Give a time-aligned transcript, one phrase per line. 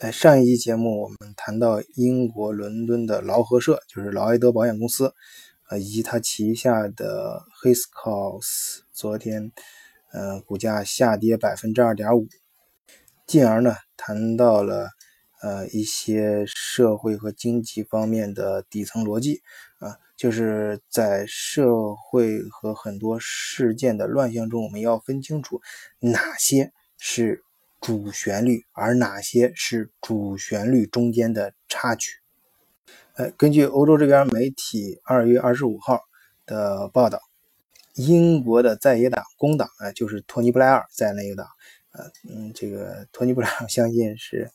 [0.00, 5.12] 在上一期节目，我们谈到英国伦敦的劳合社，就是劳埃德保险公司，
[5.68, 9.52] 呃，以及它旗下的 Hiscox，昨天，
[10.10, 12.26] 呃，股价下跌百分之二点五，
[13.26, 14.88] 进而呢，谈到了
[15.42, 19.42] 呃一些社会和经济方面的底层逻辑，
[19.80, 25.60] 啊，就是在社会和很多事件的乱象中，我们要分清楚
[25.98, 27.44] 哪些是。
[27.80, 32.18] 主旋律，而哪些是主旋律中间的插曲？
[33.14, 36.00] 呃，根据欧洲这边媒体二月二十五号
[36.46, 37.20] 的报道，
[37.94, 41.46] 英国的在野党工党啊，就是托尼布莱尔在那个党，
[41.92, 44.50] 呃，嗯，这个托尼布莱尔相信是，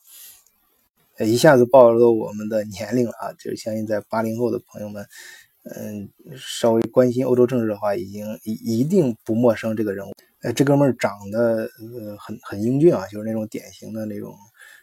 [1.18, 5.06] 呃，一下子暴露了我们的年龄了啊，就是相信在八零后的朋友们，
[5.74, 10.12] 嗯，稍微关心欧洲政治的话，已经一一定不陌生这个人物。
[10.42, 14.32] 呃，这哥们儿长得呃很很英俊啊，就是那种典型的那种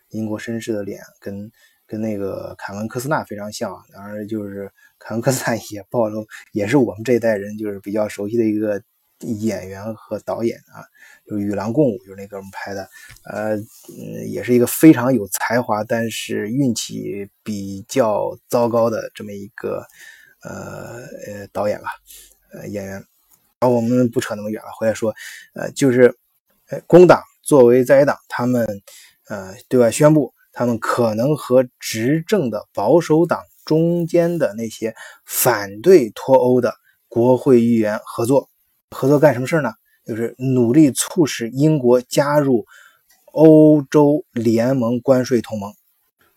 [0.09, 1.49] 英国绅士的脸，跟
[1.87, 3.81] 跟那个凯文科斯纳非常像。
[3.93, 8.81] 当然，就是凯文科斯纳也暴露，也是我们这一代人就是比较熟悉的一个
[9.19, 10.83] 演员和导演啊，
[11.25, 12.89] 就是《与狼共舞》，就是那哥们拍的。
[13.23, 19.85] 呃，嗯，也是一个非常有才华，但是运气比较糟糕的这么一个
[20.43, 21.89] 呃呃导演吧，
[22.53, 23.03] 呃演员。
[23.59, 25.15] 啊，我们不扯那么远了，回来说，
[25.53, 26.17] 呃，就是，
[26.67, 28.67] 呃，工党作为在野党，他们，
[29.29, 36.75] 呃，对外宣布，他们可能和执政的保守党中间的那些反对脱欧的
[37.07, 38.49] 国会议员合作，
[38.91, 39.71] 合作干什么事呢？
[40.05, 42.65] 就是努力促使英国加入
[43.31, 45.73] 欧洲联盟关税同盟。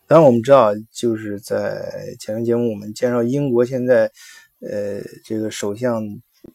[0.07, 4.11] 当然，我们知道，就是在前面节目我们介绍英国现在，
[4.61, 6.03] 呃，这个首相。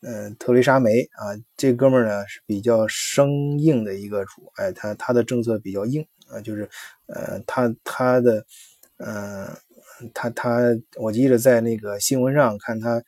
[0.04, 6.64] 嗯，特蕾莎梅啊，这哥们儿呢是比较生硬的一个主，哎，他他的政策比较硬啊，就是
[7.08, 8.42] 呃，他他的
[9.00, 9.46] 嗯，
[10.14, 10.62] 他他，
[10.98, 13.04] 我记得在那个新闻上看他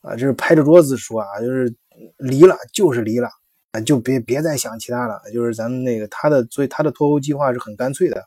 [0.00, 1.74] 啊，就是拍着桌子说啊，就是
[2.18, 3.28] 离了就是离了
[3.72, 8.24] 啊，就别别再想其他了，就是咱们那个他的，所以他的脱欧计划是很干脆的。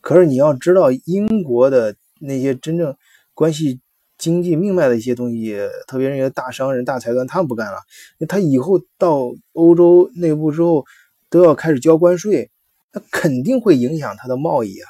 [0.00, 2.96] 可是你要知道，英国的那些真正
[3.34, 3.80] 关系。
[4.18, 7.78] 经济命脉的一些东西，特别是那些大商人、大财团，他们不干了。
[8.28, 10.84] 他以后到欧洲内部之后，
[11.30, 12.50] 都要开始交关税，
[12.92, 14.88] 那肯定会影响他的贸易啊。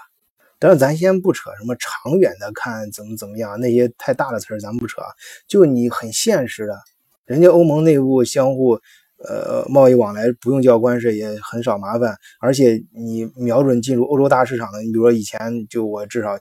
[0.59, 5.01] 当然，咱先不扯什么长远的，看怎么怎么样，那些太大的词儿咱不扯。
[5.47, 6.77] 就你很现实的，
[7.25, 8.81] 人家欧盟内部相互
[9.29, 12.17] 呃贸易往来不用交关税，也很少麻烦。
[12.41, 16.39] 而且你瞄准进入欧洲大市场的，你比如说以前就我至少呃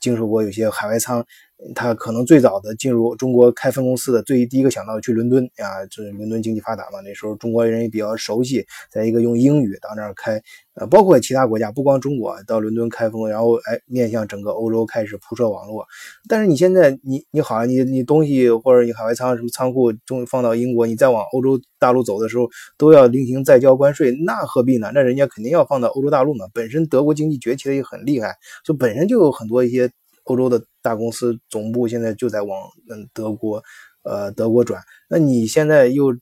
[0.00, 1.24] 经手过有些海外仓。
[1.74, 10.40] 他可能最早的进入中国开分公司的最第一个想到去伦敦啊，就是伦敦经济发达嘛，那时候中国人也比较熟悉，再一个用英语到那儿开，
[10.74, 15.86] 呃，包括其他国家，不光中国到伦敦开分，然后哎面向整个欧洲开始铺设网络。
[16.28, 24.90] 但是你现在你你好你你东西或者你海外仓什么仓库中放到英国，你再往欧洲大陆走的时候都要另行再交关税，那何必呢？
[24.94, 26.46] 那人家肯定要放到欧洲大陆嘛。
[26.52, 29.90] 本身德国经济崛起的也很厉害，就本身就有很多一些。
[30.26, 32.58] 欧洲的大公司总部现在就在往
[32.90, 33.62] 嗯德国，
[34.02, 34.82] 呃德国转。
[35.08, 36.14] 那你现在又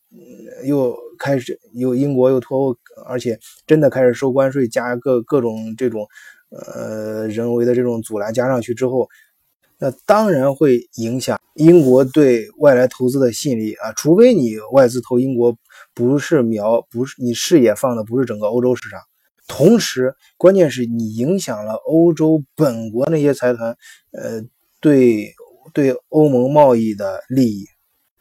[0.64, 2.76] 又开始又英国又脱欧，
[3.06, 6.06] 而且真的开始收关税，加各各种这种
[6.50, 9.08] 呃人为的这种阻拦加上去之后，
[9.78, 13.92] 那当然会影响英国对外来投资的吸引力啊。
[13.94, 15.56] 除非你外资投英国
[15.94, 19.00] 不是瞄不是你视野放的不是整个欧洲市场。
[19.46, 23.76] 同时，关键是你影响了欧洲本国那些财团，
[24.12, 24.42] 呃，
[24.80, 25.34] 对
[25.72, 27.66] 对欧盟贸易的利益。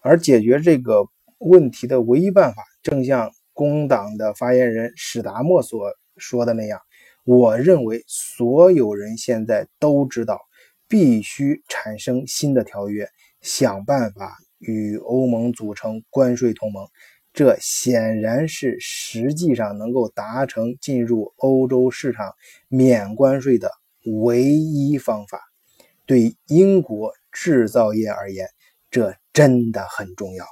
[0.01, 1.07] 而解决这个
[1.39, 6.81] 问题的唯一办法，正像工党的发言人史达默所说的那样，
[7.23, 10.41] 我认为所有人现在都知道，
[10.89, 13.07] 必须产生新的条约，
[13.39, 16.85] 想办法与欧盟组成关税同盟。
[17.33, 22.33] 这显然是实际上能够达成进入欧洲市场
[22.67, 23.71] 免关税的
[24.21, 25.41] 唯一方法。
[26.05, 28.47] 对英国制造业而言，
[28.91, 30.45] 这真的很重要。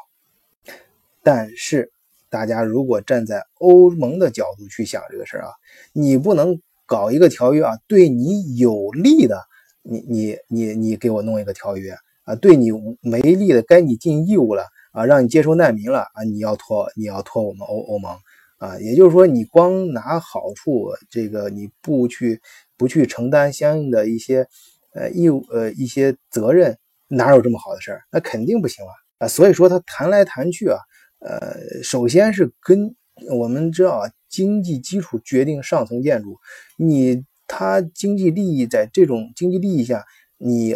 [1.21, 1.91] 但是，
[2.29, 5.51] 大家如果站在欧盟的角度去想这个事儿啊，
[5.93, 9.43] 你不能搞一个条约啊，对你有利的，
[9.83, 11.93] 你你你你给我弄一个条约
[12.23, 14.65] 啊，对你没利的，该你尽义务了。
[14.91, 16.23] 啊，让你接收难民了啊！
[16.23, 18.15] 你要拖，你要拖我们欧欧盟
[18.57, 18.79] 啊！
[18.79, 22.41] 也就是说，你光拿好处，这个你不去
[22.77, 24.47] 不去承担相应的一些
[24.93, 26.77] 呃义务呃一些责任，
[27.07, 28.01] 哪有这么好的事儿？
[28.11, 29.25] 那肯定不行啊！
[29.25, 30.77] 啊，所以说他谈来谈去啊，
[31.19, 32.95] 呃，首先是跟
[33.37, 36.37] 我们知道啊，经济基础决定上层建筑，
[36.77, 37.23] 你。
[37.53, 40.05] 他经济利益在这种经济利益下，
[40.37, 40.73] 你。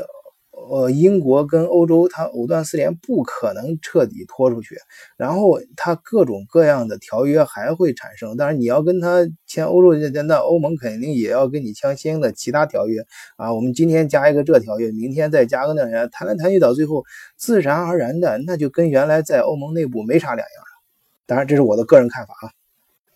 [0.57, 4.77] 呃，英国跟欧洲，它藕断丝连，不可能彻底拖出去。
[5.17, 8.37] 然后它各种各样的条约还会产生。
[8.37, 13.05] 当然，你要跟他签欧洲那欧盟肯定也要跟你签相应的其他条约
[13.35, 13.53] 啊。
[13.53, 17.03] 我们今天加一个这条约，明天再加个那条约，谈来谈去到最后，
[17.35, 20.83] 自然而然的，那就跟原来在欧盟内部没啥两样了。
[21.25, 22.49] 当然，这是我的个人看法啊。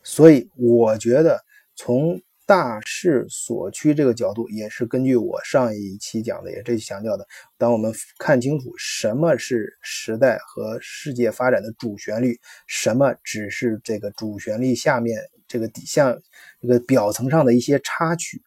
[0.03, 1.39] 所以我觉得
[1.75, 2.21] 从。
[2.49, 7.23] 大势所趋这个角度也是根据我上一期讲的，也这强调的。
[7.59, 16.17] 当我们看清楚什么是时代和世界发展的主旋律，什么只是这个主旋律下面这个底下
[16.59, 18.41] 这个表层上的一些插曲，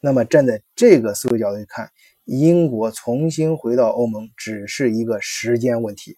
[0.00, 1.90] 那么站在这个思维角度去看，
[2.26, 6.16] 英国重新回到欧盟只是一个时间问题。